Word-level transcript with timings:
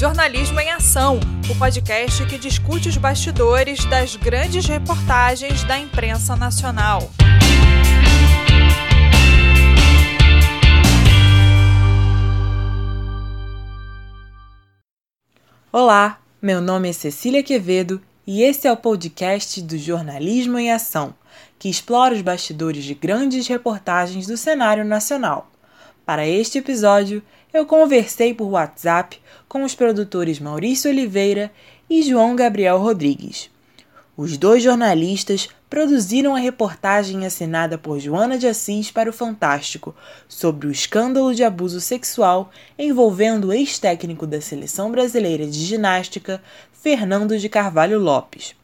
Jornalismo 0.00 0.58
em 0.58 0.70
Ação, 0.70 1.20
o 1.50 1.54
podcast 1.58 2.24
que 2.24 2.38
discute 2.38 2.88
os 2.88 2.96
bastidores 2.96 3.84
das 3.84 4.16
grandes 4.16 4.64
reportagens 4.64 5.62
da 5.64 5.78
imprensa 5.78 6.34
nacional. 6.34 7.10
Olá, 15.70 16.18
meu 16.40 16.62
nome 16.62 16.88
é 16.88 16.92
Cecília 16.94 17.42
Quevedo 17.42 18.00
e 18.26 18.42
esse 18.42 18.66
é 18.66 18.72
o 18.72 18.78
podcast 18.78 19.60
do 19.60 19.76
Jornalismo 19.76 20.58
em 20.58 20.72
Ação, 20.72 21.12
que 21.58 21.68
explora 21.68 22.14
os 22.14 22.22
bastidores 22.22 22.84
de 22.84 22.94
grandes 22.94 23.46
reportagens 23.46 24.26
do 24.26 24.38
cenário 24.38 24.82
nacional. 24.82 25.49
Para 26.10 26.26
este 26.26 26.58
episódio, 26.58 27.22
eu 27.54 27.64
conversei 27.64 28.34
por 28.34 28.48
WhatsApp 28.48 29.20
com 29.48 29.62
os 29.62 29.76
produtores 29.76 30.40
Maurício 30.40 30.90
Oliveira 30.90 31.52
e 31.88 32.02
João 32.02 32.34
Gabriel 32.34 32.78
Rodrigues. 32.78 33.48
Os 34.16 34.36
dois 34.36 34.60
jornalistas 34.60 35.48
produziram 35.70 36.34
a 36.34 36.40
reportagem 36.40 37.24
assinada 37.24 37.78
por 37.78 38.00
Joana 38.00 38.36
de 38.36 38.48
Assis 38.48 38.90
para 38.90 39.08
o 39.08 39.12
Fantástico 39.12 39.94
sobre 40.26 40.66
o 40.66 40.72
escândalo 40.72 41.32
de 41.32 41.44
abuso 41.44 41.80
sexual 41.80 42.50
envolvendo 42.76 43.46
o 43.46 43.52
ex-técnico 43.52 44.26
da 44.26 44.40
seleção 44.40 44.90
brasileira 44.90 45.46
de 45.46 45.64
ginástica, 45.64 46.42
Fernando 46.72 47.38
de 47.38 47.48
Carvalho 47.48 48.00
Lopes. 48.00 48.56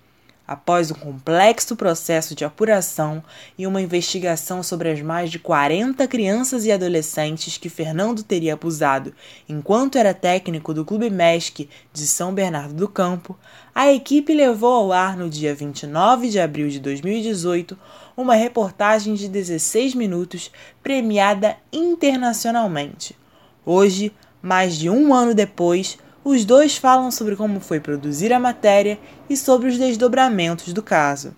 Após 0.47 0.91
um 0.91 0.95
complexo 0.95 1.75
processo 1.75 2.35
de 2.35 2.45
apuração 2.45 3.23
e 3.59 3.67
uma 3.67 3.83
investigação 3.83 4.63
sobre 4.63 4.91
as 4.91 5.03
mais 5.03 5.31
de 5.31 5.39
40 5.39 6.07
crianças 6.07 6.65
e 6.65 6.71
adolescentes 6.71 7.59
que 7.59 7.69
Fernando 7.69 8.23
teria 8.23 8.55
abusado 8.55 9.13
enquanto 9.49 9.99
era 9.99 10.15
técnico 10.15 10.73
do 10.73 10.85
Clube 10.85 11.11
MESC 11.11 11.69
de 11.93 12.07
São 12.07 12.33
Bernardo 12.33 12.75
do 12.75 12.89
Campo, 12.89 13.37
a 13.75 13.93
equipe 13.93 14.33
levou 14.33 14.73
ao 14.73 14.93
ar 14.93 15.17
no 15.17 15.29
dia 15.29 15.55
29 15.55 16.29
de 16.29 16.39
abril 16.39 16.69
de 16.69 16.79
2018 16.79 17.77
uma 18.17 18.35
reportagem 18.35 19.15
de 19.15 19.29
16 19.29 19.95
minutos 19.95 20.51
premiada 20.83 21.57
internacionalmente. 21.73 23.17
Hoje, 23.65 24.13
mais 24.41 24.77
de 24.77 24.89
um 24.89 25.13
ano 25.13 25.35
depois, 25.35 25.99
os 26.29 26.45
dois 26.45 26.77
falam 26.77 27.09
sobre 27.13 27.37
como 27.37 27.61
foi 27.61 27.79
produzir 27.79 28.33
a 28.33 28.41
matéria 28.41 28.99
e 29.31 29.37
sobre 29.37 29.69
os 29.69 29.79
desdobramentos 29.79 30.73
do 30.73 30.83
caso. 30.83 31.33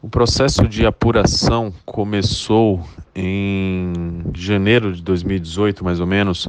O 0.00 0.08
processo 0.08 0.68
de 0.68 0.86
apuração 0.86 1.74
começou 1.84 2.86
em 3.12 4.22
janeiro 4.34 4.92
de 4.92 5.02
2018, 5.02 5.84
mais 5.84 5.98
ou 5.98 6.06
menos, 6.06 6.48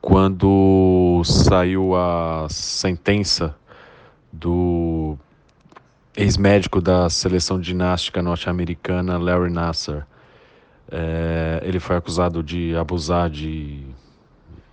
quando 0.00 1.20
saiu 1.24 1.96
a 1.96 2.46
sentença 2.48 3.56
do 4.32 5.18
ex-médico 6.16 6.80
da 6.80 7.10
seleção 7.10 7.60
ginástica 7.60 8.22
norte-americana, 8.22 9.18
Larry 9.18 9.50
Nasser. 9.50 10.06
É, 10.92 11.60
ele 11.64 11.80
foi 11.80 11.96
acusado 11.96 12.40
de 12.40 12.76
abusar 12.76 13.28
de 13.28 13.84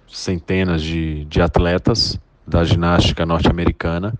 centenas 0.07 0.81
de, 0.81 1.25
de 1.25 1.41
atletas 1.41 2.19
da 2.45 2.63
ginástica 2.63 3.25
norte-americana 3.25 4.13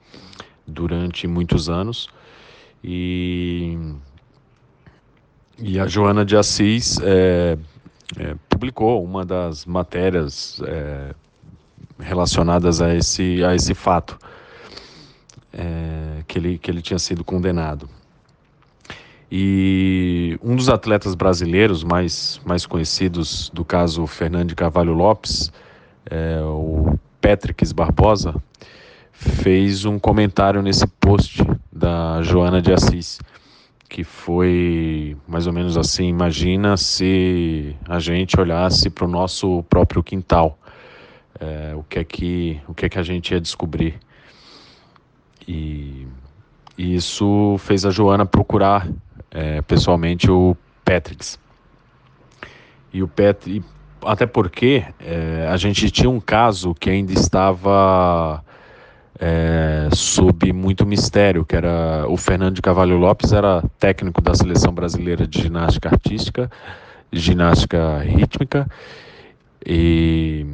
durante 0.68 1.28
muitos 1.28 1.70
anos. 1.70 2.10
E, 2.84 3.78
e 5.58 5.80
a 5.80 5.88
Joana 5.88 6.26
de 6.26 6.36
Assis 6.36 7.00
é, 7.02 7.58
é, 8.18 8.36
publicou 8.50 9.04
uma 9.04 9.26
das 9.26 9.66
matérias 9.66 10.62
é, 10.66 11.16
relacionadas 12.00 12.82
a 12.82 12.94
esse, 12.94 13.44
a 13.44 13.56
esse 13.56 13.74
fato, 13.74 14.18
é, 15.54 16.24
que, 16.28 16.38
ele, 16.38 16.58
que 16.58 16.70
ele 16.70 16.82
tinha 16.82 17.00
sido 17.00 17.24
condenado. 17.24 17.90
E 19.30 20.40
um 20.42 20.56
dos 20.56 20.70
atletas 20.70 21.14
brasileiros 21.14 21.84
mais, 21.84 22.40
mais 22.46 22.66
conhecidos 22.66 23.50
do 23.54 23.66
caso 23.66 24.08
Fernando 24.08 24.50
de 24.50 24.56
Carvalho 24.56 24.94
Lopes, 24.94 25.52
é, 26.10 26.42
o 26.42 26.98
Patrick 27.22 27.64
Barbosa, 27.74 28.36
fez 29.12 29.86
um 29.86 29.98
comentário 29.98 30.62
nesse 30.62 30.86
post 30.88 31.44
da 31.72 32.22
Joana 32.22 32.62
de 32.62 32.72
Assis, 32.72 33.20
que 33.90 34.04
foi 34.04 35.18
mais 35.28 35.48
ou 35.48 35.54
menos 35.54 35.78
assim: 35.78 36.08
imagina 36.08 36.78
se 36.78 37.76
a 37.88 38.00
gente 38.00 38.40
olhasse 38.40 38.90
para 38.90 39.06
o 39.06 39.08
nosso 39.08 39.64
próprio 39.64 40.04
quintal, 40.04 40.58
é, 41.40 41.74
o 41.76 41.84
que 41.84 42.00
é 42.00 42.04
que 42.04 42.62
o 42.68 42.74
que 42.74 42.86
é 42.86 42.90
que 42.90 43.00
a 43.00 43.04
gente 43.04 43.32
ia 43.32 43.42
descobrir. 43.42 44.00
E, 45.48 46.08
e 46.78 46.96
isso 46.96 47.56
fez 47.60 47.86
a 47.86 47.90
Joana 47.90 48.26
procurar 48.26 48.88
é, 49.32 49.62
pessoalmente 49.62 50.30
o 50.30 50.56
Patrick. 50.84 51.38
E 52.94 53.02
o 53.02 53.08
Patrick, 53.08 53.66
até 54.04 54.26
porque 54.26 54.86
é, 55.00 55.48
a 55.50 55.58
gente 55.58 55.90
tinha 55.90 56.10
um 56.10 56.20
caso 56.20 56.74
que 56.76 56.90
ainda 56.90 57.14
estava 57.14 58.44
é, 59.20 59.90
sob 59.94 60.52
muito 60.54 60.86
mistério, 60.86 61.46
que 61.46 61.56
era 61.56 62.06
o 62.08 62.18
Fernando 62.18 62.56
de 62.56 62.62
Cavalho 62.62 62.98
Lopes 62.98 63.34
era 63.34 63.64
técnico 63.80 64.22
da 64.22 64.36
seleção 64.36 64.74
brasileira 64.74 65.28
de 65.28 65.42
ginástica 65.42 65.90
artística, 65.90 66.52
ginástica 67.12 68.00
rítmica, 68.00 68.68
e, 69.66 70.46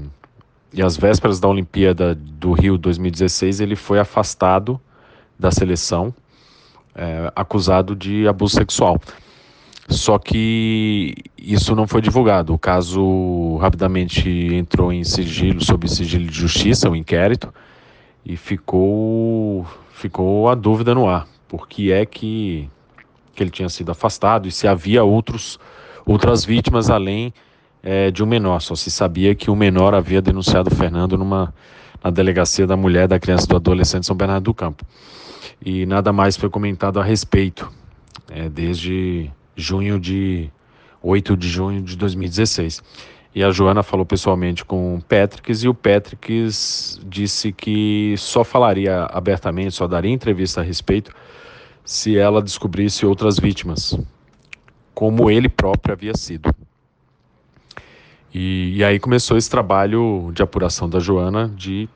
e 0.71 0.81
às 0.81 0.95
vésperas 0.95 1.39
da 1.39 1.47
Olimpíada 1.47 2.15
do 2.15 2.53
Rio 2.53 2.77
2016 2.77 3.59
ele 3.59 3.75
foi 3.75 3.99
afastado 3.99 4.79
da 5.37 5.51
seleção, 5.51 6.13
é, 6.95 7.31
acusado 7.35 7.95
de 7.95 8.27
abuso 8.27 8.55
sexual. 8.55 8.99
Só 9.87 10.17
que 10.17 11.13
isso 11.37 11.75
não 11.75 11.87
foi 11.87 12.01
divulgado. 12.01 12.53
O 12.53 12.57
caso 12.57 13.57
rapidamente 13.57 14.29
entrou 14.53 14.93
em 14.93 15.03
sigilo, 15.03 15.63
sob 15.63 15.87
sigilo 15.87 16.25
de 16.25 16.37
justiça, 16.37 16.89
o 16.89 16.93
um 16.93 16.95
inquérito, 16.95 17.53
e 18.25 18.37
ficou, 18.37 19.65
ficou 19.93 20.47
a 20.49 20.55
dúvida 20.55 20.95
no 20.95 21.07
ar. 21.07 21.27
Por 21.47 21.67
que 21.67 21.91
é 21.91 22.05
que, 22.05 22.69
que 23.35 23.43
ele 23.43 23.49
tinha 23.49 23.69
sido 23.69 23.91
afastado 23.91 24.47
e 24.47 24.51
se 24.51 24.67
havia 24.67 25.03
outros, 25.03 25.59
outras 26.05 26.45
vítimas 26.45 26.89
além 26.89 27.33
é, 27.83 28.09
de 28.09 28.23
um 28.23 28.25
menor. 28.25 28.61
Só 28.61 28.75
se 28.75 28.89
sabia 28.89 29.35
que 29.35 29.51
o 29.51 29.55
menor 29.55 29.93
havia 29.93 30.21
denunciado 30.21 30.71
o 30.71 30.75
Fernando 30.75 31.17
numa, 31.17 31.53
na 32.01 32.09
delegacia 32.09 32.65
da 32.65 32.77
mulher, 32.77 33.07
da 33.07 33.19
criança 33.19 33.45
e 33.45 33.49
do 33.49 33.57
adolescente 33.57 34.05
São 34.05 34.15
Bernardo 34.15 34.45
do 34.45 34.53
Campo. 34.53 34.85
E 35.63 35.85
nada 35.85 36.13
mais 36.13 36.37
foi 36.37 36.49
comentado 36.49 36.99
a 36.99 37.03
respeito, 37.03 37.69
é, 38.31 38.49
desde 38.49 39.29
junho 39.55 39.99
de 39.99 40.49
8 41.01 41.35
de 41.35 41.49
junho 41.49 41.81
de 41.81 41.95
2016. 41.97 42.81
E 43.35 43.43
a 43.43 43.49
Joana 43.49 43.81
falou 43.81 44.05
pessoalmente 44.05 44.63
com 44.63 44.95
o 44.95 45.01
Patrick 45.01 45.51
e 45.51 45.67
o 45.67 45.73
Patrick 45.73 46.47
disse 47.05 47.51
que 47.51 48.13
só 48.17 48.43
falaria 48.43 49.05
abertamente, 49.05 49.71
só 49.71 49.87
daria 49.87 50.11
entrevista 50.11 50.61
a 50.61 50.63
respeito 50.63 51.11
se 51.83 52.17
ela 52.17 52.41
descobrisse 52.41 53.05
outras 53.05 53.37
vítimas, 53.39 53.97
como 54.93 55.29
ele 55.29 55.49
próprio 55.49 55.93
havia 55.93 56.15
sido. 56.15 56.53
E, 58.33 58.77
e 58.77 58.83
aí 58.83 58.99
começou 58.99 59.35
esse 59.35 59.49
trabalho 59.49 60.31
de 60.33 60.41
apuração 60.41 60.87
da 60.87 60.99
Joana 60.99 61.51
de 61.55 61.89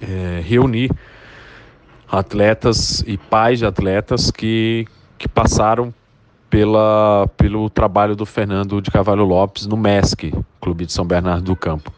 é, 0.00 0.40
reunir 0.44 0.90
atletas 2.08 3.02
e 3.06 3.16
pais 3.16 3.58
de 3.58 3.66
atletas 3.66 4.30
que, 4.30 4.86
que 5.18 5.28
passaram 5.28 5.92
pela, 6.56 7.28
pelo 7.36 7.68
trabalho 7.68 8.16
do 8.16 8.24
Fernando 8.24 8.80
de 8.80 8.90
Cavalho 8.90 9.24
Lopes 9.24 9.66
no 9.66 9.76
MESC, 9.76 10.32
Clube 10.58 10.86
de 10.86 10.92
São 10.94 11.04
Bernardo 11.04 11.44
do 11.44 11.54
Campo. 11.54 11.92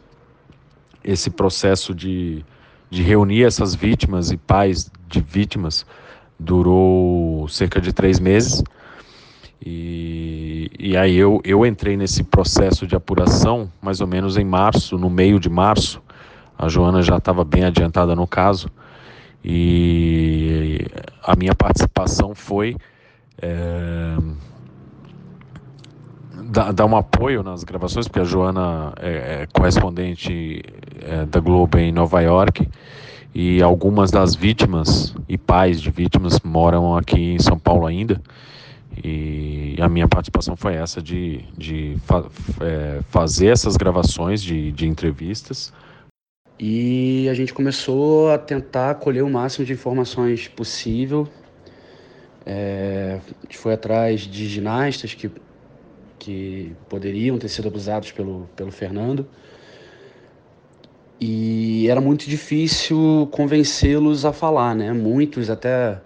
Esse 1.04 1.30
processo 1.30 1.94
de, 1.94 2.44
de 2.90 3.00
reunir 3.00 3.44
essas 3.44 3.72
vítimas 3.72 4.32
e 4.32 4.36
pais 4.36 4.90
de 5.06 5.20
vítimas 5.20 5.86
durou 6.36 7.46
cerca 7.46 7.80
de 7.80 7.92
três 7.92 8.18
meses. 8.18 8.64
E, 9.64 10.68
e 10.76 10.96
aí 10.96 11.16
eu, 11.16 11.40
eu 11.44 11.64
entrei 11.64 11.96
nesse 11.96 12.24
processo 12.24 12.84
de 12.84 12.96
apuração 12.96 13.70
mais 13.80 14.00
ou 14.00 14.08
menos 14.08 14.36
em 14.36 14.44
março, 14.44 14.98
no 14.98 15.08
meio 15.08 15.38
de 15.38 15.48
março. 15.48 16.02
A 16.58 16.68
Joana 16.68 17.00
já 17.00 17.18
estava 17.18 17.44
bem 17.44 17.62
adiantada 17.62 18.16
no 18.16 18.26
caso. 18.26 18.68
E 19.44 20.84
a 21.22 21.36
minha 21.36 21.54
participação 21.54 22.34
foi 22.34 22.74
é, 23.40 24.16
dar, 26.44 26.72
dar 26.72 26.86
um 26.86 26.96
apoio 26.96 27.42
nas 27.42 27.64
gravações, 27.64 28.06
porque 28.06 28.20
a 28.20 28.24
Joana 28.24 28.92
é, 28.98 29.42
é 29.42 29.46
correspondente 29.52 30.62
é, 31.02 31.24
da 31.26 31.40
Globo 31.40 31.78
em 31.78 31.92
Nova 31.92 32.20
York 32.20 32.68
e 33.34 33.62
algumas 33.62 34.10
das 34.10 34.34
vítimas 34.34 35.14
e 35.28 35.36
pais 35.38 35.80
de 35.80 35.90
vítimas 35.90 36.40
moram 36.40 36.96
aqui 36.96 37.34
em 37.34 37.38
São 37.38 37.58
Paulo 37.58 37.86
ainda. 37.86 38.20
E 39.04 39.76
a 39.80 39.88
minha 39.88 40.08
participação 40.08 40.56
foi 40.56 40.74
essa 40.74 41.00
de, 41.00 41.44
de 41.56 41.96
fa 42.04 42.24
é, 42.60 43.00
fazer 43.10 43.48
essas 43.48 43.76
gravações 43.76 44.42
de, 44.42 44.72
de 44.72 44.88
entrevistas 44.88 45.72
E 46.58 47.28
a 47.28 47.34
gente 47.34 47.54
começou 47.54 48.32
a 48.32 48.38
tentar 48.38 48.96
colher 48.96 49.22
o 49.22 49.30
máximo 49.30 49.64
de 49.64 49.72
informações 49.72 50.48
possível. 50.48 51.28
É, 52.50 53.20
gente 53.42 53.58
foi 53.58 53.74
atrás 53.74 54.22
de 54.22 54.46
ginastas 54.46 55.12
que, 55.12 55.30
que 56.18 56.74
poderiam 56.88 57.36
ter 57.38 57.48
sido 57.48 57.68
abusados 57.68 58.10
pelo, 58.10 58.48
pelo 58.56 58.70
Fernando. 58.70 59.28
E 61.20 61.86
era 61.90 62.00
muito 62.00 62.26
difícil 62.26 63.28
convencê-los 63.32 64.24
a 64.24 64.32
falar, 64.32 64.74
né? 64.74 64.94
Muitos 64.94 65.50
até 65.50 66.00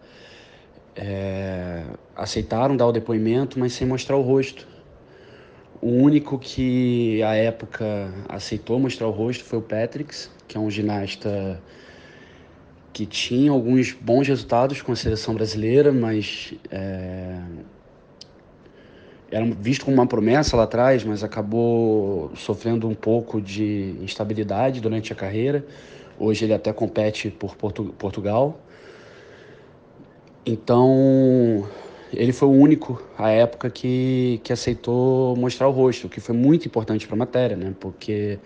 é, 0.97 1.85
aceitaram 2.17 2.77
dar 2.77 2.87
o 2.87 2.93
depoimento, 2.93 3.57
mas 3.61 3.75
sem 3.75 3.87
mostrar 3.87 4.17
o 4.17 4.23
rosto. 4.23 4.67
O 5.81 5.91
único 5.91 6.39
que 6.41 7.23
à 7.23 7.35
época 7.35 8.13
aceitou 8.29 8.81
mostrar 8.81 9.07
o 9.07 9.11
rosto 9.11 9.45
foi 9.45 9.59
o 9.59 9.63
Patricks, 9.63 10.31
que 10.49 10.57
é 10.57 10.61
um 10.61 10.71
ginasta 10.71 11.61
que 12.93 13.07
tinha 13.07 13.51
alguns 13.51 13.93
bons 13.93 14.29
resultados 14.29 14.83
com 14.83 14.93
a 14.93 14.97
seleção 14.97 15.35
brasileira, 15.35 15.91
mas 15.91 16.55
é, 16.71 17.41
era 19.31 19.45
visto 19.47 19.87
como 19.87 19.97
uma 19.97 20.07
promessa 20.07 20.57
lá 20.57 20.65
atrás, 20.65 21.03
mas 21.03 21.25
acabou 21.25 22.31
sofrendo 22.37 22.87
um 22.87 22.95
pouco 22.95 23.41
de 23.41 23.97
instabilidade 24.03 24.81
durante 24.81 25.13
a 25.13 25.17
carreira. 25.17 25.65
Hoje 26.19 26.45
ele 26.45 26.53
até 26.53 26.71
compete 26.73 27.31
por 27.31 27.57
Portu 27.57 27.95
Portugal. 27.99 28.61
Então, 30.45 31.67
ele 32.13 32.33
foi 32.33 32.49
o 32.49 32.53
único 32.53 33.03
à 33.17 33.31
época 33.31 33.71
que, 33.71 34.39
que 34.45 34.53
aceitou 34.53 35.35
mostrar 35.37 35.67
o 35.67 35.71
rosto, 35.71 36.09
o 36.09 36.11
que 36.11 36.21
foi 36.21 36.35
muito 36.35 36.67
importante 36.67 37.07
para 37.07 37.17
a 37.17 37.19
matéria, 37.19 37.57
né? 37.57 37.75
Porque 37.81 38.39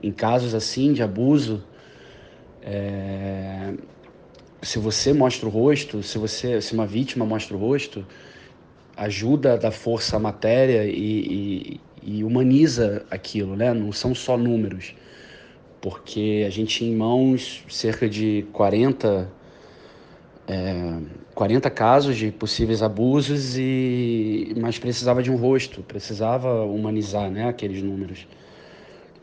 em 0.00 0.12
casos 0.12 0.54
assim 0.54 0.92
de 0.92 1.02
abuso, 1.02 1.64
é, 2.62 3.74
se 4.62 4.78
você 4.78 5.12
mostra 5.12 5.46
o 5.46 5.50
rosto, 5.50 6.02
se 6.02 6.18
você, 6.18 6.60
se 6.60 6.74
uma 6.74 6.86
vítima 6.86 7.24
mostra 7.24 7.56
o 7.56 7.60
rosto, 7.60 8.04
ajuda 8.96 9.54
a 9.54 9.56
dar 9.56 9.70
força 9.70 10.16
à 10.16 10.18
matéria 10.18 10.84
e, 10.84 11.80
e, 12.02 12.16
e 12.18 12.24
humaniza 12.24 13.06
aquilo, 13.10 13.54
né? 13.54 13.72
Não 13.72 13.92
são 13.92 14.14
só 14.14 14.36
números, 14.36 14.94
porque 15.80 16.44
a 16.46 16.50
gente 16.50 16.78
tinha 16.78 16.90
em 16.90 16.96
mãos 16.96 17.64
cerca 17.68 18.08
de 18.08 18.44
40 18.52 19.30
é, 20.48 20.98
40 21.34 21.70
casos 21.70 22.16
de 22.16 22.32
possíveis 22.32 22.82
abusos 22.82 23.56
e 23.56 24.54
mas 24.56 24.78
precisava 24.78 25.22
de 25.22 25.30
um 25.30 25.36
rosto, 25.36 25.82
precisava 25.82 26.64
humanizar, 26.64 27.30
né, 27.30 27.48
aqueles 27.48 27.82
números 27.82 28.26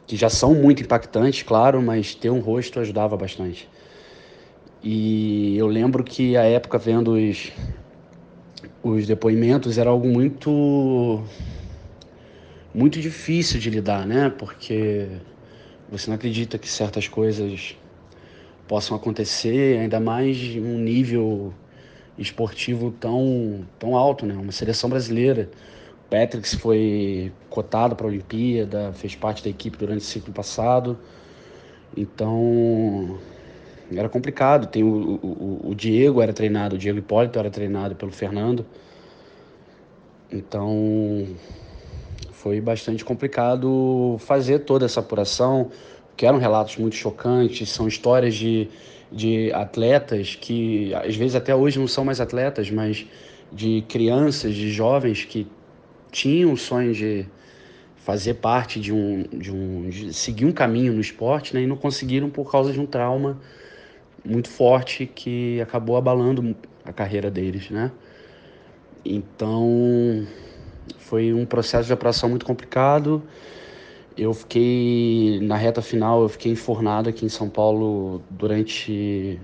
que 0.07 0.15
já 0.15 0.29
são 0.29 0.53
muito 0.53 0.83
impactantes, 0.83 1.43
claro, 1.43 1.81
mas 1.81 2.13
ter 2.13 2.29
um 2.29 2.39
rosto 2.39 2.79
ajudava 2.79 3.17
bastante. 3.17 3.69
E 4.83 5.57
eu 5.57 5.67
lembro 5.67 6.03
que 6.03 6.37
a 6.37 6.43
época 6.43 6.77
vendo 6.77 7.13
os 7.13 7.51
os 8.83 9.07
depoimentos 9.07 9.77
era 9.79 9.89
algo 9.89 10.07
muito 10.07 11.23
muito 12.73 12.99
difícil 12.99 13.59
de 13.59 13.69
lidar, 13.69 14.05
né? 14.05 14.29
Porque 14.29 15.07
você 15.89 16.09
não 16.09 16.15
acredita 16.15 16.57
que 16.57 16.67
certas 16.67 17.07
coisas 17.07 17.75
possam 18.67 18.95
acontecer, 18.97 19.79
ainda 19.79 19.99
mais 19.99 20.37
um 20.57 20.77
nível 20.77 21.53
esportivo 22.17 22.91
tão, 22.91 23.65
tão 23.79 23.95
alto, 23.95 24.25
né? 24.25 24.35
Uma 24.35 24.51
seleção 24.51 24.89
brasileira. 24.89 25.49
Patrick 26.09 26.55
foi 26.57 27.31
cotado 27.49 27.95
para 27.95 28.05
a 28.05 28.09
Olimpíada, 28.09 28.93
fez 28.93 29.15
parte 29.15 29.43
da 29.43 29.49
equipe 29.49 29.77
durante 29.77 30.01
o 30.01 30.03
ciclo 30.05 30.33
passado. 30.33 30.97
Então, 31.95 33.17
era 33.93 34.09
complicado. 34.09 34.67
Tem 34.67 34.83
o, 34.83 35.19
o, 35.21 35.69
o 35.69 35.75
Diego 35.75 36.21
era 36.21 36.33
treinado, 36.33 36.75
o 36.75 36.77
Diego 36.77 36.99
Hipólito 36.99 37.39
era 37.39 37.49
treinado 37.49 37.95
pelo 37.95 38.11
Fernando. 38.11 38.65
Então, 40.31 41.27
foi 42.31 42.59
bastante 42.61 43.03
complicado 43.03 44.17
fazer 44.19 44.59
toda 44.59 44.85
essa 44.85 44.99
apuração 44.99 45.71
que 46.15 46.25
eram 46.25 46.37
relatos 46.37 46.77
muito 46.77 46.95
chocantes, 46.95 47.69
são 47.69 47.87
histórias 47.87 48.35
de, 48.35 48.69
de 49.11 49.51
atletas 49.51 50.35
que 50.35 50.93
às 50.93 51.15
vezes 51.15 51.35
até 51.35 51.53
hoje 51.53 51.77
não 51.77 51.87
são 51.87 52.05
mais 52.05 52.21
atletas, 52.21 52.69
mas 52.71 53.05
de 53.51 53.83
crianças, 53.87 54.53
de 54.53 54.71
jovens 54.71 55.25
que 55.25 55.47
tinham 56.15 56.53
o 56.53 56.57
sonho 56.57 56.93
de 56.93 57.25
fazer 57.97 58.35
parte 58.35 58.79
de 58.79 58.93
um, 58.93 59.23
de 59.33 59.51
um 59.51 59.89
de 59.89 60.13
seguir 60.13 60.45
um 60.45 60.51
caminho 60.53 60.93
no 60.93 61.01
esporte, 61.01 61.53
né, 61.53 61.63
e 61.63 61.67
não 61.67 61.75
conseguiram 61.75 62.29
por 62.29 62.49
causa 62.49 62.71
de 62.71 62.79
um 62.79 62.85
trauma 62.85 63.37
muito 64.23 64.49
forte 64.49 65.05
que 65.05 65.59
acabou 65.59 65.97
abalando 65.97 66.55
a 66.85 66.93
carreira 66.93 67.29
deles, 67.29 67.69
né? 67.69 67.91
Então 69.03 70.25
foi 70.97 71.33
um 71.33 71.45
processo 71.45 71.87
de 71.87 71.93
apuração 71.93 72.29
muito 72.29 72.45
complicado. 72.45 73.21
Eu 74.17 74.33
fiquei, 74.33 75.39
na 75.41 75.57
reta 75.57 75.81
final, 75.81 76.21
eu 76.21 76.29
fiquei 76.29 76.51
enfornado 76.53 77.09
aqui 77.09 77.25
em 77.25 77.29
São 77.29 77.49
Paulo 77.49 78.23
durante, 78.29 79.37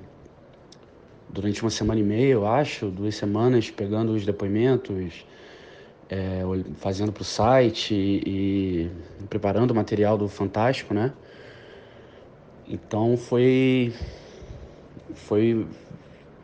durante 1.28 1.62
uma 1.62 1.70
semana 1.70 2.00
e 2.00 2.04
meia, 2.04 2.32
eu 2.32 2.48
acho, 2.48 2.88
duas 2.90 3.16
semanas, 3.16 3.70
pegando 3.70 4.14
os 4.14 4.26
depoimentos, 4.26 5.26
é, 6.12 6.42
fazendo 6.76 7.14
para 7.14 7.22
o 7.22 7.26
site 7.26 7.96
e, 7.96 8.90
e 9.22 9.26
preparando 9.28 9.72
o 9.72 9.76
material 9.76 10.18
do 10.18 10.28
Fantástico, 10.28 10.94
né? 10.94 11.14
Então 12.68 13.16
foi, 13.16 13.94
foi, 15.14 15.66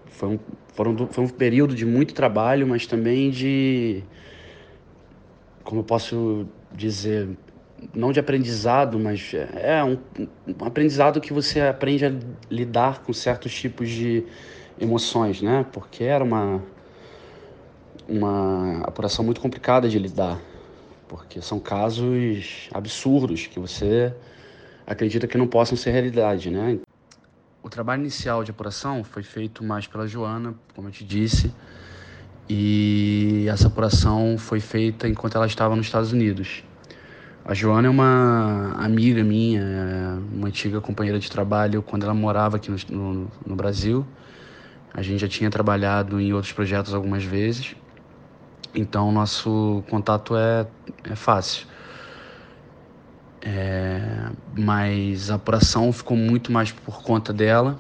foi, 0.10 0.30
um, 0.30 0.40
foram, 0.74 1.08
foi 1.08 1.24
um 1.26 1.28
período 1.28 1.76
de 1.76 1.86
muito 1.86 2.14
trabalho, 2.14 2.66
mas 2.66 2.88
também 2.88 3.30
de, 3.30 4.04
como 5.66 5.82
eu 5.82 5.84
posso 5.84 6.48
dizer, 6.72 7.30
não 7.94 8.14
de 8.14 8.22
aprendizado, 8.22 8.98
mas 8.98 9.34
é 9.34 9.84
um, 9.84 9.98
um, 10.48 10.66
aprendizado 10.66 11.20
que 11.20 11.34
você 11.34 11.60
aprende 11.60 12.06
a 12.06 12.14
lidar 12.50 13.04
com 13.04 13.12
certos 13.12 13.54
tipos 13.54 13.90
de 13.90 14.24
emoções, 14.80 15.42
né? 15.42 15.66
Porque 15.74 16.06
era 16.06 16.24
uma 16.24 16.64
uma 18.08 18.82
apuração 18.84 19.24
muito 19.24 19.42
complicada 19.42 19.90
de 19.90 20.00
lidar, 20.00 20.40
porque 21.08 21.42
são 21.42 21.60
casos 21.60 22.70
absurdos 22.74 23.48
que 23.48 23.60
você 23.60 24.14
acredita 24.86 25.28
que 25.28 25.38
não 25.38 25.48
possam 25.48 25.78
ser 25.78 25.92
realidade, 25.92 26.50
né? 26.50 26.80
O 27.62 27.70
trabalho 27.70 28.02
inicial 28.02 28.44
de 28.44 28.52
apuração 28.52 29.04
foi 29.04 29.24
feito 29.24 29.64
mais 29.64 29.88
pela 29.88 30.08
Joana, 30.08 30.56
como 30.74 30.88
eu 30.88 30.92
te 30.92 31.04
disse, 31.04 31.54
e 32.50 33.46
essa 33.50 33.68
apuração 33.68 34.38
foi 34.38 34.62
feita 34.62 35.08
enquanto 35.08 35.36
ela 35.36 35.46
estava 35.46 35.76
nos 35.76 35.86
Estados 35.86 36.14
Unidos. 36.14 36.64
A 37.44 37.54
Joana 37.54 37.88
é 37.88 37.90
uma 37.90 38.74
amiga 38.78 39.24
minha, 39.24 40.22
uma 40.34 40.48
antiga 40.48 40.80
companheira 40.80 41.20
de 41.20 41.30
trabalho 41.30 41.82
quando 41.82 42.04
ela 42.04 42.14
morava 42.14 42.58
aqui 42.58 42.70
no, 42.70 42.78
no, 42.90 43.32
no 43.46 43.56
Brasil. 43.56 44.06
A 44.94 45.02
gente 45.02 45.20
já 45.20 45.28
tinha 45.28 45.50
trabalhado 45.50 46.20
em 46.20 46.34
outros 46.34 46.54
projetos 46.54 46.94
algumas 46.94 47.24
vezes, 47.24 47.76
então 48.74 49.12
nosso 49.12 49.84
contato 49.90 50.36
é, 50.36 50.68
é 51.04 51.16
fácil. 51.16 51.66
É, 53.42 54.30
mas 54.58 55.30
a 55.32 55.36
apuração 55.36 55.92
ficou 55.94 56.18
muito 56.18 56.52
mais 56.52 56.72
por 56.72 57.02
conta 57.02 57.32
dela, 57.32 57.80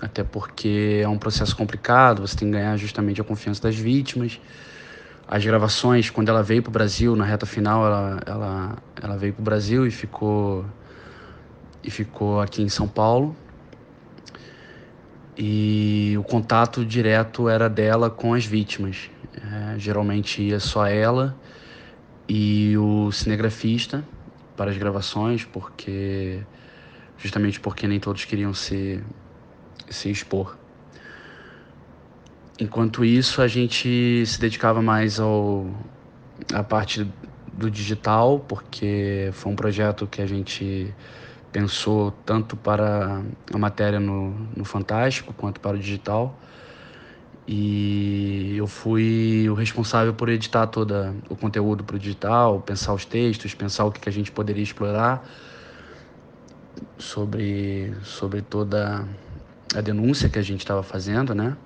até 0.00 0.22
porque 0.22 1.00
é 1.02 1.08
um 1.08 1.18
processo 1.18 1.56
complicado, 1.56 2.26
você 2.26 2.36
tem 2.36 2.48
que 2.48 2.56
ganhar 2.56 2.76
justamente 2.76 3.20
a 3.20 3.24
confiança 3.24 3.62
das 3.62 3.76
vítimas 3.76 4.40
as 5.30 5.44
gravações, 5.44 6.10
quando 6.10 6.28
ela 6.28 6.42
veio 6.42 6.60
para 6.60 6.70
o 6.70 6.72
Brasil, 6.72 7.14
na 7.14 7.24
reta 7.24 7.46
final, 7.46 7.86
ela, 7.86 8.20
ela, 8.26 8.78
ela 9.00 9.16
veio 9.16 9.32
para 9.32 9.40
o 9.40 9.44
Brasil 9.44 9.86
e 9.86 9.90
ficou, 9.92 10.64
e 11.84 11.88
ficou 11.88 12.40
aqui 12.40 12.62
em 12.62 12.68
São 12.68 12.88
Paulo. 12.88 13.36
E 15.38 16.16
o 16.18 16.24
contato 16.24 16.84
direto 16.84 17.48
era 17.48 17.68
dela 17.68 18.10
com 18.10 18.34
as 18.34 18.44
vítimas. 18.44 19.08
É, 19.34 19.78
geralmente 19.78 20.42
ia 20.42 20.58
só 20.58 20.86
ela 20.86 21.36
e 22.28 22.76
o 22.76 23.12
cinegrafista 23.12 24.04
para 24.56 24.70
as 24.70 24.76
gravações, 24.76 25.44
porque 25.44 26.42
justamente 27.16 27.60
porque 27.60 27.86
nem 27.86 28.00
todos 28.00 28.24
queriam 28.24 28.52
se, 28.52 29.02
se 29.88 30.10
expor. 30.10 30.56
Enquanto 32.58 33.04
isso, 33.04 33.40
a 33.40 33.48
gente 33.48 34.24
se 34.26 34.40
dedicava 34.40 34.82
mais 34.82 35.18
ao 35.18 35.66
a 36.52 36.62
parte 36.62 37.06
do 37.52 37.70
digital, 37.70 38.40
porque 38.40 39.30
foi 39.32 39.52
um 39.52 39.56
projeto 39.56 40.06
que 40.06 40.20
a 40.20 40.26
gente 40.26 40.92
pensou 41.52 42.12
tanto 42.24 42.56
para 42.56 43.22
a 43.52 43.58
matéria 43.58 43.98
no, 43.98 44.30
no 44.56 44.64
Fantástico 44.64 45.32
quanto 45.32 45.60
para 45.60 45.76
o 45.76 45.78
digital. 45.78 46.38
E 47.52 48.54
eu 48.56 48.68
fui 48.68 49.48
o 49.50 49.54
responsável 49.54 50.14
por 50.14 50.28
editar 50.28 50.68
todo 50.68 50.94
o 51.28 51.34
conteúdo 51.34 51.82
para 51.82 51.96
o 51.96 51.98
digital, 51.98 52.60
pensar 52.60 52.94
os 52.94 53.04
textos, 53.04 53.54
pensar 53.54 53.86
o 53.86 53.90
que, 53.90 53.98
que 53.98 54.08
a 54.08 54.12
gente 54.12 54.30
poderia 54.30 54.62
explorar. 54.62 55.28
sobre, 56.96 57.92
sobre 58.04 58.40
toda 58.40 59.04
a 59.74 59.80
denúncia 59.80 60.28
que 60.28 60.38
a 60.38 60.42
gente 60.42 60.60
estava 60.60 60.84
fazendo, 60.84 61.34
né? 61.34 61.56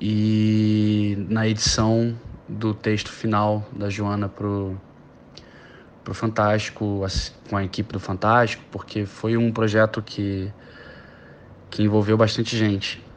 E 0.00 1.14
na 1.28 1.46
edição 1.46 2.16
do 2.48 2.72
texto 2.72 3.10
final 3.10 3.68
da 3.72 3.90
Joana 3.90 4.30
pro 4.30 4.80
pro 6.02 6.14
Fantástico 6.14 7.04
com 7.50 7.56
a 7.58 7.62
equipe 7.64 7.92
do 7.92 8.00
Fantástico, 8.00 8.64
porque 8.70 9.04
foi 9.04 9.36
um 9.36 9.52
projeto 9.52 10.00
que 10.00 10.50
que 11.70 11.82
envolveu 11.82 12.16
bastante 12.16 12.56
gente. 12.56 13.09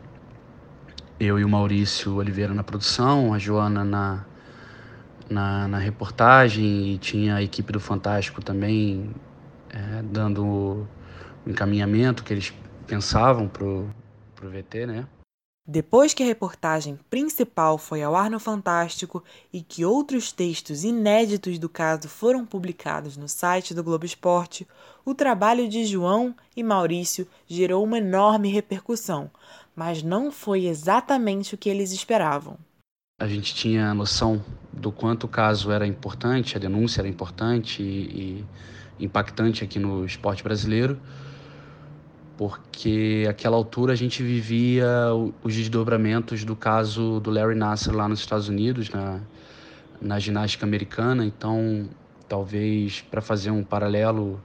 Eu 1.23 1.39
e 1.39 1.45
o 1.45 1.49
Maurício 1.49 2.15
Oliveira 2.15 2.53
na 2.53 2.63
produção, 2.63 3.33
a 3.33 3.39
Joana 3.39 3.83
na 3.85 4.25
na, 5.29 5.67
na 5.67 5.77
reportagem 5.77 6.93
e 6.93 6.97
tinha 6.97 7.35
a 7.35 7.41
equipe 7.41 7.71
do 7.71 7.79
Fantástico 7.79 8.43
também 8.43 9.09
é, 9.69 10.01
dando 10.03 10.45
o 10.45 10.87
encaminhamento 11.47 12.23
que 12.23 12.33
eles 12.33 12.53
pensavam 12.85 13.47
pro, 13.47 13.87
pro 14.35 14.49
VT, 14.49 14.85
né? 14.85 15.07
Depois 15.65 16.13
que 16.13 16.21
a 16.21 16.25
reportagem 16.25 16.99
principal 17.09 17.77
foi 17.77 18.03
ao 18.03 18.17
ar 18.17 18.29
no 18.29 18.37
Fantástico 18.37 19.23
e 19.51 19.61
que 19.61 19.85
outros 19.85 20.29
textos 20.29 20.83
inéditos 20.83 21.57
do 21.57 21.69
caso 21.69 22.09
foram 22.09 22.45
publicados 22.45 23.15
no 23.15 23.29
site 23.29 23.73
do 23.73 23.81
Globo 23.81 24.05
Esporte, 24.05 24.67
o 25.05 25.15
trabalho 25.15 25.69
de 25.69 25.85
João 25.85 26.35
e 26.53 26.61
Maurício 26.61 27.25
gerou 27.47 27.81
uma 27.81 27.97
enorme 27.97 28.49
repercussão, 28.49 29.31
mas 29.73 30.03
não 30.03 30.33
foi 30.33 30.65
exatamente 30.65 31.55
o 31.55 31.57
que 31.57 31.69
eles 31.69 31.93
esperavam. 31.93 32.57
A 33.21 33.27
gente 33.27 33.55
tinha 33.55 33.89
a 33.89 33.93
noção 33.93 34.43
do 34.73 34.91
quanto 34.91 35.23
o 35.23 35.29
caso 35.29 35.71
era 35.71 35.87
importante, 35.87 36.57
a 36.57 36.59
denúncia 36.59 36.99
era 36.99 37.07
importante 37.07 37.81
e, 37.81 38.43
e 38.99 39.05
impactante 39.05 39.63
aqui 39.63 39.79
no 39.79 40.05
esporte 40.05 40.43
brasileiro 40.43 40.99
porque 42.37 43.25
aquela 43.29 43.55
altura 43.55 43.93
a 43.93 43.95
gente 43.95 44.23
vivia 44.23 44.87
os 45.43 45.55
desdobramentos 45.55 46.43
do 46.43 46.55
caso 46.55 47.19
do 47.19 47.29
Larry 47.29 47.55
Nassar 47.55 47.95
lá 47.95 48.07
nos 48.07 48.19
Estados 48.19 48.49
Unidos, 48.49 48.89
na, 48.89 49.19
na 50.01 50.17
ginástica 50.19 50.65
americana. 50.65 51.25
Então, 51.25 51.87
talvez 52.27 53.01
para 53.01 53.21
fazer 53.21 53.51
um 53.51 53.63
paralelo, 53.63 54.41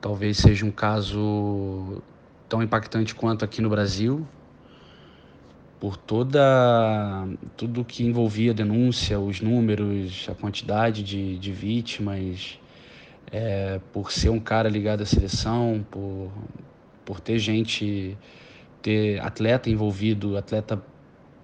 talvez 0.00 0.38
seja 0.38 0.64
um 0.64 0.70
caso 0.70 2.00
tão 2.48 2.62
impactante 2.62 3.14
quanto 3.14 3.44
aqui 3.44 3.60
no 3.60 3.68
Brasil, 3.68 4.26
por 5.80 5.96
toda 5.96 7.26
tudo 7.56 7.84
que 7.84 8.04
envolvia 8.04 8.52
a 8.52 8.54
denúncia, 8.54 9.18
os 9.18 9.40
números, 9.40 10.28
a 10.30 10.34
quantidade 10.34 11.02
de, 11.02 11.36
de 11.38 11.52
vítimas, 11.52 12.59
é, 13.32 13.80
por 13.92 14.10
ser 14.10 14.30
um 14.30 14.40
cara 14.40 14.68
ligado 14.68 15.02
à 15.02 15.06
seleção, 15.06 15.84
por, 15.90 16.30
por 17.04 17.20
ter 17.20 17.38
gente, 17.38 18.16
ter 18.82 19.20
atleta 19.20 19.70
envolvido, 19.70 20.36
atleta 20.36 20.82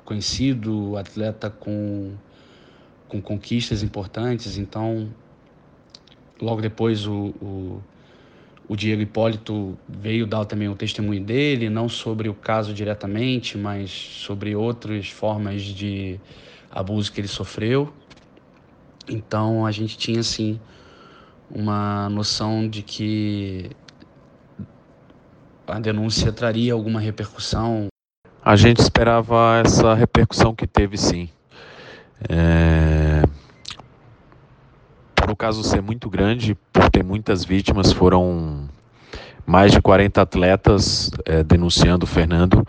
conhecido, 0.05 0.97
atleta 0.97 1.51
com, 1.51 2.15
com 3.09 3.21
conquistas 3.21 3.83
importantes. 3.83 4.57
Então, 4.59 5.09
logo 6.41 6.61
depois 6.61 7.07
o, 7.07 7.35
o, 7.41 7.83
o 8.69 8.77
Diego 8.77 9.03
Hipólito 9.03 9.79
veio 9.89 10.27
dar 10.27 10.45
também 10.45 10.69
o 10.69 10.75
testemunho 10.75 11.23
dele, 11.23 11.71
não 11.71 11.89
sobre 11.89 12.29
o 12.29 12.35
caso 12.35 12.75
diretamente, 12.75 13.57
mas 13.57 13.91
sobre 13.91 14.55
outras 14.57 15.09
formas 15.09 15.63
de 15.63 16.21
abuso 16.71 17.13
que 17.13 17.21
ele 17.21 17.29
sofreu. 17.29 17.93
Então 19.09 19.65
a 19.65 19.71
gente 19.71 19.97
tinha 19.97 20.21
assim 20.21 20.61
uma 21.51 22.09
noção 22.09 22.69
de 22.69 22.83
que 22.83 23.71
a 25.67 25.79
denúncia 25.81 26.33
traria 26.33 26.73
alguma 26.73 27.01
repercussão. 27.01 27.89
A 28.45 28.57
gente 28.57 28.81
esperava 28.81 29.61
essa 29.65 29.95
repercussão 29.95 30.55
que 30.55 30.67
teve 30.67 30.97
sim. 30.97 31.29
É... 32.29 33.23
Por 35.15 35.31
o 35.31 35.37
caso 35.37 35.65
ser 35.65 35.83
muito 35.83 36.09
grande, 36.09 36.57
por 36.73 36.89
ter 36.89 37.03
muitas 37.03 37.45
vítimas, 37.45 37.91
foram 37.93 38.69
mais 39.45 39.73
de 39.73 39.81
40 39.81 40.21
atletas 40.21 41.11
é, 41.25 41.43
denunciando 41.43 42.05
o 42.05 42.09
Fernando 42.09 42.67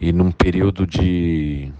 e 0.00 0.12
num 0.12 0.32
período 0.32 0.86
de 0.86 1.70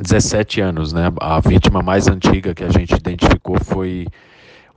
17 0.00 0.60
anos, 0.60 0.92
né? 0.92 1.12
A 1.20 1.40
vítima 1.40 1.82
mais 1.82 2.08
antiga 2.08 2.54
que 2.54 2.62
a 2.62 2.68
gente 2.68 2.94
identificou 2.94 3.56
foi 3.64 4.06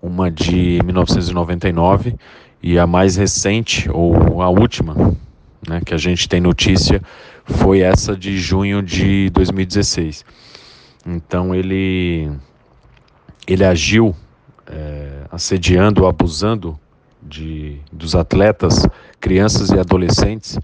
uma 0.02 0.32
de 0.32 0.80
1999 0.84 2.16
e 2.62 2.78
a 2.78 2.88
mais 2.88 3.16
recente, 3.16 3.90
ou 3.92 4.42
a 4.42 4.50
última, 4.50 4.96
né, 5.68 5.82
que 5.86 5.94
a 5.94 5.98
gente 5.98 6.28
tem 6.28 6.40
notícia, 6.40 7.02
foi 7.46 7.82
essa 7.82 8.16
de 8.16 8.38
junho 8.38 8.82
de 8.82 9.30
2016. 9.32 10.26
Então 11.06 11.54
ele, 11.54 12.32
ele 13.48 13.64
agiu 13.64 14.16
é, 14.68 15.24
assediando, 15.32 16.06
abusando 16.08 16.80
de, 17.22 17.78
dos 17.92 18.16
atletas, 18.16 18.86
crianças 19.20 19.70
e 19.70 19.80
adolescentes 19.80 20.60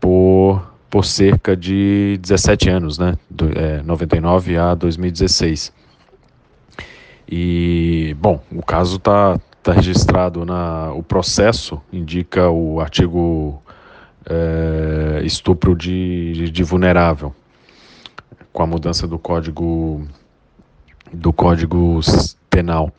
por, 0.00 0.62
por 0.90 1.04
cerca 1.04 1.56
de 1.56 2.18
17 2.20 2.68
anos, 2.68 2.98
né, 2.98 3.16
do, 3.30 3.46
é, 3.56 3.82
99 3.82 4.56
a 4.56 4.74
2016. 4.74 5.72
E, 7.28 8.16
bom, 8.18 8.40
o 8.50 8.62
caso 8.62 8.96
está 8.96 9.38
tá 9.62 9.72
registrado 9.72 10.44
na. 10.44 10.92
O 10.92 11.02
processo 11.02 11.80
indica 11.92 12.50
o 12.50 12.80
artigo 12.80 13.62
é, 14.28 15.22
estupro 15.24 15.74
de, 15.74 16.50
de 16.50 16.62
vulnerável, 16.62 17.34
com 18.52 18.62
a 18.62 18.66
mudança 18.66 19.06
do 19.06 19.18
código 19.18 20.06
do 21.12 21.32
código 21.32 22.00
penal. 22.48 22.92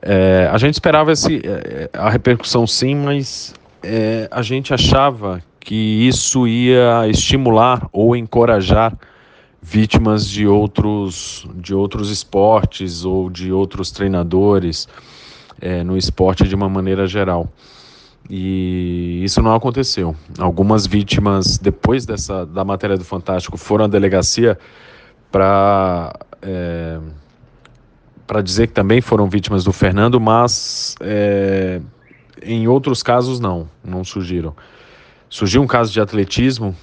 É, 0.00 0.48
a 0.50 0.58
gente 0.58 0.74
esperava 0.74 1.12
esse, 1.12 1.40
é, 1.44 1.90
a 1.92 2.10
repercussão 2.10 2.66
sim, 2.66 2.94
mas 2.96 3.54
é, 3.82 4.28
a 4.30 4.42
gente 4.42 4.74
achava 4.74 5.42
que 5.60 6.08
isso 6.08 6.46
ia 6.46 7.08
estimular 7.08 7.88
ou 7.92 8.16
encorajar 8.16 8.96
vítimas 9.62 10.28
de 10.28 10.46
outros, 10.46 11.46
de 11.54 11.72
outros 11.72 12.10
esportes 12.10 13.04
ou 13.04 13.30
de 13.30 13.52
outros 13.52 13.92
treinadores 13.92 14.88
é, 15.60 15.84
no 15.84 15.96
esporte 15.96 16.48
de 16.48 16.54
uma 16.54 16.68
maneira 16.68 17.06
geral. 17.06 17.48
E 18.28 19.20
isso 19.22 19.40
não 19.40 19.54
aconteceu. 19.54 20.16
Algumas 20.38 20.86
vítimas, 20.86 21.58
depois 21.58 22.04
dessa 22.04 22.44
da 22.44 22.64
matéria 22.64 22.96
do 22.96 23.04
Fantástico, 23.04 23.56
foram 23.56 23.84
à 23.84 23.88
delegacia 23.88 24.58
para 25.30 26.12
é, 26.42 26.98
para 28.26 28.40
dizer 28.42 28.68
que 28.68 28.72
também 28.72 29.00
foram 29.00 29.28
vítimas 29.28 29.64
do 29.64 29.72
Fernando, 29.72 30.20
mas 30.20 30.94
é, 31.00 31.80
em 32.42 32.66
outros 32.66 33.02
casos 33.02 33.38
não, 33.38 33.68
não 33.84 34.04
surgiram. 34.04 34.54
Surgiu 35.28 35.62
um 35.62 35.66
caso 35.66 35.92
de 35.92 36.00
atletismo 36.00 36.74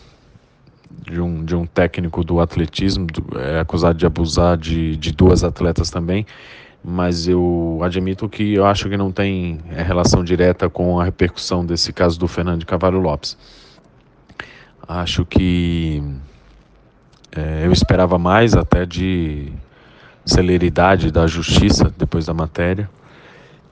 de 0.89 1.22
um, 1.22 1.43
de 1.43 1.55
um 1.55 1.65
técnico 1.65 2.24
do 2.24 2.39
atletismo, 2.39 3.08
é 3.36 3.60
acusado 3.60 3.98
de 3.98 4.05
abusar 4.05 4.58
de, 4.58 4.96
de 4.98 5.12
duas 5.12 5.43
atletas 5.43 5.89
também, 5.89 6.25
mas 6.84 7.27
eu 7.27 7.79
admito 7.84 8.27
que 8.27 8.53
eu 8.53 8.65
acho 8.65 8.89
que 8.89 8.98
não 8.98 9.12
tem 9.12 9.60
é, 9.72 9.81
relação 9.81 10.24
direta 10.24 10.69
com 10.69 11.00
a 11.00 11.03
repercussão 11.03 11.65
desse 11.65 11.91
caso 11.93 12.19
do 12.19 12.27
Fernando 12.27 12.60
de 12.60 12.65
Cavalho 12.65 13.00
Lopes. 13.00 13.38
Acho 14.88 15.25
que 15.25 16.01
é, 17.36 17.65
eu 17.65 17.72
esperava 17.72 18.17
mais 18.17 18.55
até 18.55 18.86
de 18.86 19.51
celeridade 20.25 21.12
da 21.12 21.27
justiça 21.27 21.93
depois 21.98 22.25
da 22.25 22.34
matéria 22.34 22.89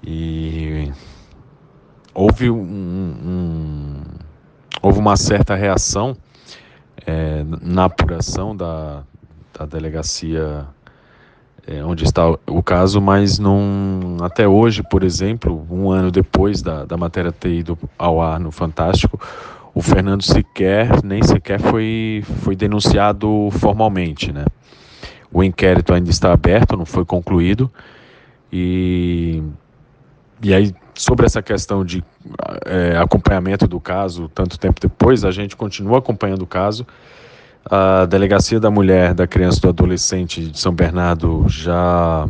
e 0.03 0.91
houve 2.13 2.49
um, 2.49 2.57
um 2.61 4.03
houve 4.81 4.99
uma 4.99 5.15
certa 5.17 5.55
reação 5.55 6.15
é, 7.07 7.43
na 7.61 7.85
apuração 7.85 8.55
da, 8.55 9.01
da 9.57 9.65
delegacia 9.65 10.67
é, 11.65 11.83
onde 11.83 12.03
está 12.03 12.29
o 12.29 12.61
caso, 12.61 13.01
mas 13.01 13.39
não, 13.39 14.17
até 14.21 14.47
hoje, 14.47 14.83
por 14.83 15.03
exemplo, 15.03 15.65
um 15.71 15.89
ano 15.89 16.11
depois 16.11 16.61
da, 16.61 16.85
da 16.85 16.97
matéria 16.97 17.31
ter 17.31 17.53
ido 17.53 17.77
ao 17.97 18.21
ar 18.21 18.39
no 18.39 18.51
Fantástico, 18.51 19.19
o 19.73 19.81
Fernando 19.81 20.23
sequer, 20.23 21.03
nem 21.03 21.21
sequer 21.23 21.59
foi, 21.59 22.23
foi 22.41 22.55
denunciado 22.55 23.49
formalmente, 23.51 24.31
né? 24.31 24.45
O 25.31 25.43
inquérito 25.43 25.93
ainda 25.93 26.09
está 26.09 26.31
aberto, 26.31 26.77
não 26.77 26.85
foi 26.85 27.05
concluído, 27.05 27.69
e, 28.51 29.43
e 30.41 30.53
aí 30.53 30.73
sobre 30.93 31.25
essa 31.25 31.41
questão 31.41 31.85
de 31.85 32.03
é, 32.65 32.97
acompanhamento 32.97 33.67
do 33.67 33.79
caso, 33.79 34.29
tanto 34.29 34.57
tempo 34.57 34.79
depois, 34.81 35.23
a 35.23 35.31
gente 35.31 35.55
continua 35.55 35.99
acompanhando 35.99 36.41
o 36.41 36.47
caso. 36.47 36.85
A 37.69 38.05
Delegacia 38.05 38.59
da 38.59 38.71
Mulher, 38.71 39.13
da 39.13 39.27
Criança 39.27 39.59
e 39.59 39.61
do 39.61 39.69
Adolescente 39.69 40.49
de 40.49 40.59
São 40.59 40.73
Bernardo 40.73 41.45
já 41.47 42.27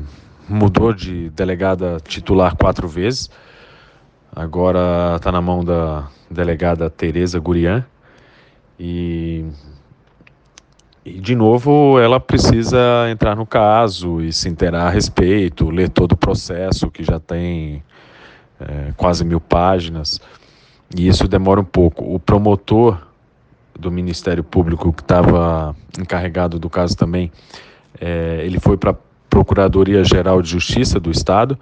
mudou 0.50 0.94
de 0.94 1.30
delegada 1.30 1.98
titular 2.04 2.56
quatro 2.56 2.88
vezes. 2.88 3.30
agora 4.36 5.16
está 5.16 5.32
na 5.32 5.42
mão 5.42 5.64
da 5.64 6.08
delegada 6.30 6.90
Tereza 6.90 7.40
Gurian 7.40 7.86
e, 8.80 9.46
e, 11.06 11.20
de 11.20 11.36
novo, 11.36 12.00
ela 12.00 12.20
precisa 12.20 13.10
entrar 13.10 13.36
no 13.36 13.46
caso 13.46 14.22
e 14.22 14.32
se 14.32 14.50
inteirar 14.50 14.88
a 14.88 14.90
respeito, 14.90 15.70
ler 15.70 15.90
todo 15.90 16.12
o 16.14 16.18
processo 16.18 16.92
que 16.92 17.04
já 17.04 17.20
tem 17.20 17.84
é, 18.60 18.94
quase 18.96 19.24
mil 19.24 19.40
páginas 19.40 20.20
e 20.96 21.08
isso 21.08 21.28
demora 21.28 21.60
um 21.60 21.66
pouco. 21.66 22.14
O 22.14 22.20
promotor 22.20 22.98
do 23.78 23.92
Ministério 23.92 24.44
Público 24.44 24.92
que 24.94 25.02
estava 25.02 25.76
encarregado 26.00 26.58
do 26.60 26.70
caso 26.70 26.96
também, 26.96 27.32
é, 28.00 28.42
ele 28.44 28.60
foi 28.60 28.78
para 28.78 28.92
a 28.92 28.96
Procuradoria 29.30 30.04
Geral 30.04 30.42
de 30.42 30.50
Justiça 30.50 31.00
do 31.00 31.12
Estado 31.12 31.60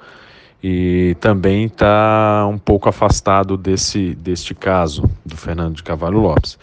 e 0.64 1.16
também 1.20 1.66
está 1.66 2.48
um 2.50 2.58
pouco 2.58 2.88
afastado 2.88 3.58
desse 3.58 4.16
deste 4.16 4.56
caso 4.56 5.10
do 5.26 5.36
Fernando 5.36 5.76
de 5.76 5.84
Cavalho 5.84 6.20
Lopes. 6.20 6.58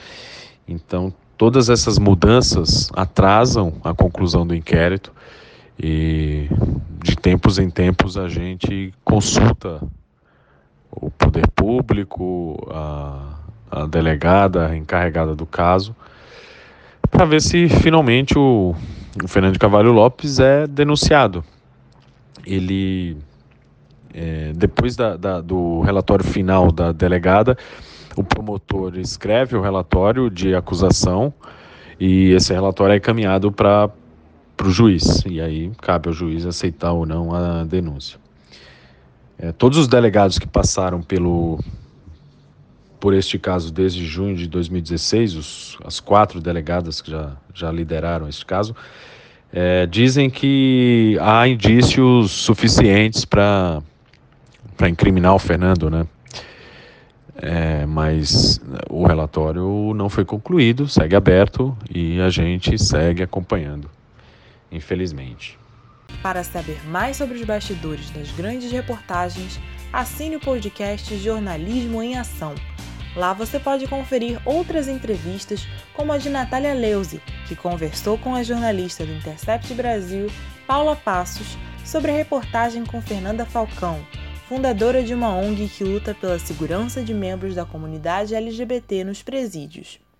Então 0.66 1.12
todas 1.36 1.68
essas 1.68 1.98
mudanças 1.98 2.90
atrasam 2.94 3.74
a 3.84 3.92
conclusão 3.92 4.46
do 4.46 4.54
inquérito 4.54 5.12
e 5.78 6.48
de 7.02 7.16
tempos 7.16 7.58
em 7.58 7.68
tempos 7.68 8.16
a 8.16 8.28
gente 8.28 8.94
consulta 9.04 9.82
o 10.92 11.11
poder 11.11 11.49
público, 11.49 12.56
a, 12.70 13.34
a 13.70 13.87
delegada 13.87 14.76
encarregada 14.76 15.34
do 15.34 15.46
caso, 15.46 15.96
para 17.11 17.25
ver 17.25 17.40
se 17.40 17.68
finalmente 17.68 18.38
o, 18.38 18.75
o, 19.22 19.28
Fernando 19.28 19.54
de 19.54 19.58
Cavalho 19.58 19.92
Lopes 19.92 20.38
é 20.38 20.66
denunciado. 20.66 21.42
Ele, 22.44 23.16
é, 24.12 24.52
depois 24.54 24.96
da, 24.96 25.16
da, 25.16 25.40
do 25.40 25.80
relatório 25.80 26.25
final 26.25 26.70
da 26.70 26.92
delegada, 26.92 27.56
o 28.16 28.22
promotor 28.22 28.99
escreve 28.99 29.56
o 29.56 29.62
relatório 29.62 30.28
de 30.28 30.54
acusação 30.54 31.32
e 31.99 32.30
esse 32.32 32.52
relatório 32.52 32.94
é 32.94 32.96
encaminhado 32.96 33.50
para 33.50 33.90
o 34.62 34.70
juiz. 34.70 35.22
E 35.25 35.40
aí 35.40 35.70
cabe 35.80 36.08
ao 36.08 36.12
juiz 36.12 36.44
aceitar 36.44 36.92
ou 36.92 37.06
não 37.06 37.34
a 37.34 37.64
denúncia. 37.64 38.22
É, 39.42 39.50
todos 39.50 39.76
os 39.76 39.88
delegados 39.88 40.38
que 40.38 40.46
passaram 40.46 41.02
pelo 41.02 41.58
por 43.00 43.12
este 43.12 43.37
caso 43.40 43.72
desde 43.72 44.06
junho 44.06 44.37
de 44.37 44.46
2016, 44.46 45.34
os, 45.34 45.78
as 45.84 45.99
quatro 45.99 46.40
delegadas 46.40 47.02
que 47.02 47.11
já, 47.11 47.32
já 47.52 47.72
lideraram 47.72 48.28
este 48.28 48.46
caso, 48.46 48.76
é, 49.52 49.84
dizem 49.87 50.30
que 50.30 51.18
há 51.20 51.49
indícios 51.49 52.30
suficientes 52.30 53.25
para 53.25 53.82
incriminar 54.88 55.34
o 55.34 55.40
Fernando, 55.40 55.90
né? 55.90 56.06
É, 57.34 57.84
mas 57.84 58.61
o 58.88 59.04
relatório 59.04 59.92
não 59.96 60.08
foi 60.08 60.25
concluído, 60.25 60.87
segue 60.87 61.16
aberto 61.16 61.76
e 61.92 62.20
a 62.20 62.30
gente 62.30 62.78
segue 62.80 63.25
acompanhando, 63.25 63.90
infelizmente. 64.70 65.58
Para 66.21 66.45
saber 66.45 66.85
mais 66.87 67.16
sobre 67.16 67.38
os 67.38 67.45
bastidores 67.45 68.11
das 68.11 68.31
grandes 68.33 68.71
reportagens, 68.71 69.61
assine 69.92 70.37
o 70.37 70.40
podcast 70.40 71.16
Jornalismo 71.19 72.02
em 72.02 72.16
Ação. 72.16 72.54
Lá 73.14 73.33
você 73.33 73.59
pode 73.59 73.87
conferir 73.87 74.40
outras 74.45 74.88
entrevistas, 74.88 75.66
como 75.92 76.12
a 76.12 76.19
de 76.19 76.31
Natália 76.31 76.73
Leuze, 76.73 77.21
que 77.47 77.54
conversou 77.54 78.16
com 78.16 78.35
a 78.35 78.42
jornalista 78.42 79.04
do 79.04 79.12
Intercept 79.12 79.73
Brasil, 79.75 80.28
Paula 80.66 80.97
Passos, 80.97 81.59
sobre 81.85 82.11
a 82.11 82.14
reportagem 82.14 82.85
com 82.87 83.02
Fernanda 83.02 83.45
Falcão, 83.45 84.00
fundadora 84.49 85.02
de 85.02 85.14
uma 85.14 85.35
ONG 85.35 85.69
que 85.69 85.85
luta 85.85 86.14
pela 86.14 86.38
segurança 86.38 87.02
de 87.02 87.13
membros 87.13 87.54
da 87.54 87.65
comunidade 87.67 88.34
LGBT 88.34 89.04
nos 89.04 89.23
presídios. 89.23 90.00